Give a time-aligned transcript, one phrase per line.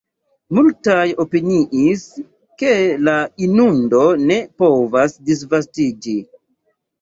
[0.59, 2.05] Multaj opiniis,
[2.61, 2.71] ke
[3.09, 3.13] la
[3.49, 6.17] inundo ne povas disvastiĝi.